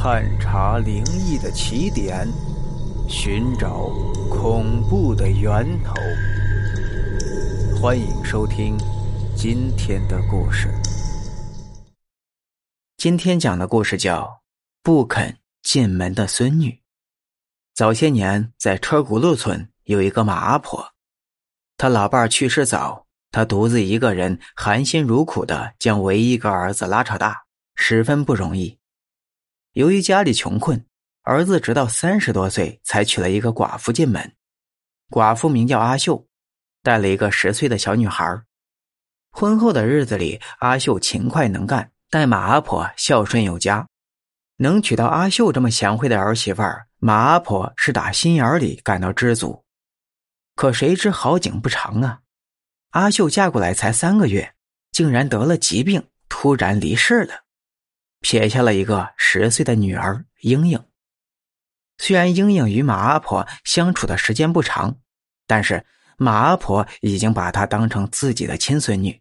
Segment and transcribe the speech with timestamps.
[0.00, 2.24] 探查灵异的起点，
[3.08, 3.88] 寻找
[4.30, 5.92] 恐怖的源头。
[7.82, 8.78] 欢迎收听
[9.36, 10.68] 今天的故事。
[12.96, 14.22] 今天讲的故事叫
[14.84, 16.70] 《不肯进门的孙女》。
[17.74, 20.92] 早些年，在车轱辘村有一个马阿婆，
[21.76, 28.77] 她老伴去世早，她独自一个人含辛茹苦的将唯一一个儿子拉扯大，十分不容易。
[29.72, 30.84] 由于家里穷困，
[31.22, 34.32] 儿子直到三十多岁才娶了一个寡妇进门。
[35.10, 36.26] 寡妇名叫阿秀，
[36.82, 38.42] 带了一个十岁的小女孩。
[39.30, 43.86] 婚后的日子里，阿秀勤快能干，待马阿婆孝顺有加。
[44.56, 49.64] 能娶到阿秀这么贤惠的儿媳妇儿，马阿婆是打心眼里感到知足。
[50.56, 52.20] 可谁知好景不长啊！
[52.90, 54.54] 阿秀嫁过来才三个月，
[54.90, 57.44] 竟然得了疾病，突然离世了。
[58.20, 60.84] 撇下了一个十岁的女儿英英。
[61.98, 64.98] 虽然英英与马阿婆相处的时间不长，
[65.46, 65.84] 但是
[66.16, 69.20] 马阿婆已经把她当成自己的亲孙女。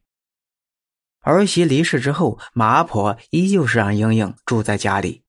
[1.22, 5.24] 儿媳离世之后，马阿婆依旧是让英英住在家里。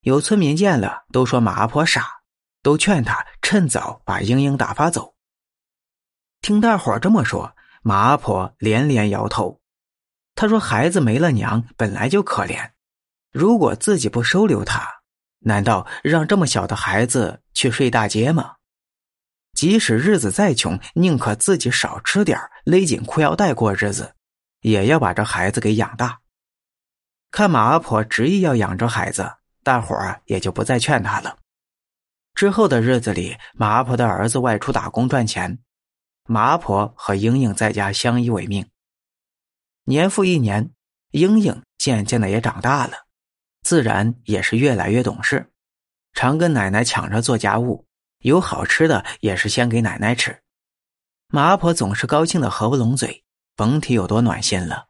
[0.00, 2.22] 有村民见了，都说马阿婆傻，
[2.62, 5.14] 都劝她趁早把英英打发走。
[6.40, 9.60] 听大伙这么说，马阿婆连连摇头。
[10.34, 12.70] 她说：“孩子没了娘，本来就可怜。”
[13.32, 15.02] 如果自己不收留他，
[15.40, 18.56] 难道让这么小的孩子去睡大街吗？
[19.52, 24.14] 即使日子再穷，宁可自己少吃点勒紧裤腰带过日子，
[24.60, 26.20] 也要把这孩子给养大。
[27.30, 31.36] 看马阿婆执意要养着孩子，大伙儿也就不再劝他了。
[32.34, 35.58] 之后的日子里，马阿婆的儿子外出打工赚钱，
[36.24, 38.68] 马阿婆和英英在家相依为命。
[39.84, 40.72] 年复一年，
[41.10, 42.92] 英英渐渐的也长大了。
[43.62, 45.50] 自然也是越来越懂事，
[46.12, 47.86] 常跟奶奶抢着做家务，
[48.20, 50.42] 有好吃的也是先给奶奶吃。
[51.28, 54.88] 马阿婆总是高兴的合不拢嘴，甭提有多暖心了。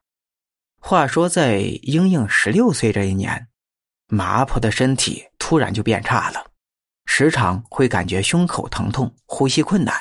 [0.79, 3.49] 话说，在英英十六岁这一年，
[4.07, 6.47] 马阿婆的身体突然就变差了，
[7.05, 9.95] 时常会感觉胸口疼痛、呼吸困难。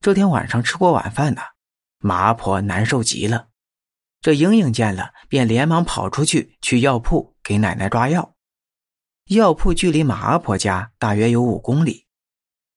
[0.00, 1.42] 这天晚上吃过晚饭呢，
[1.98, 3.48] 马阿婆难受极了。
[4.20, 8.34] 这英英见了，便连忙跑出去去药铺给奶奶抓药。
[9.26, 12.06] 药铺距离马阿婆家大约有五公里。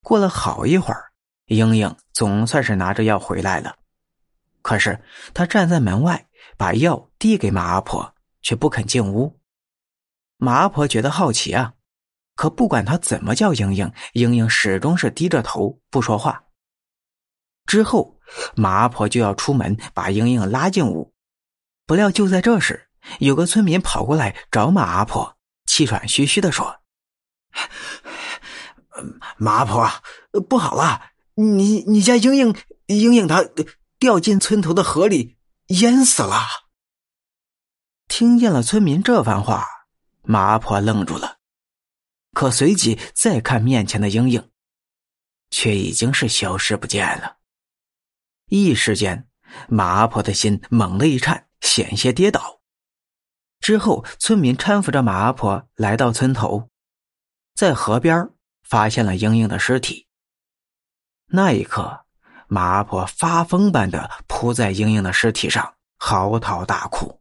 [0.03, 1.11] 过了好一会儿，
[1.45, 3.77] 英英总算是拿着药回来了。
[4.61, 5.01] 可是
[5.33, 6.27] 她站在门外，
[6.57, 9.39] 把药递给马阿婆，却不肯进屋。
[10.37, 11.73] 马阿婆觉得好奇啊，
[12.35, 16.45] 可不管她怎么叫英英，英英始终是低着头不说话。
[17.65, 18.19] 之后，
[18.55, 21.13] 马阿婆就要出门把英英拉进屋。
[21.85, 22.86] 不料就在这时，
[23.19, 26.81] 有个村民跑过来找马阿婆，气喘吁吁的说
[29.37, 29.89] ：“马阿婆，
[30.47, 32.55] 不好了，你你家英英
[32.87, 33.43] 英英她
[33.99, 35.37] 掉进村头的河里
[35.67, 36.39] 淹死了。”
[38.07, 39.65] 听见了村民这番话，
[40.23, 41.37] 马阿婆愣住了，
[42.33, 44.49] 可随即再看面前的英英，
[45.49, 47.37] 却已经是消失不见了。
[48.45, 49.27] 一时间，
[49.67, 51.45] 马阿婆的心猛地一颤。
[51.59, 52.56] 险些跌倒。
[53.67, 56.69] 之后，村民搀扶着马阿婆来到村头，
[57.53, 58.29] 在河边
[58.63, 60.07] 发现了英英的尸体。
[61.25, 62.05] 那一刻，
[62.47, 67.19] 马阿婆发疯般的扑在英英的尸体上，嚎啕大哭。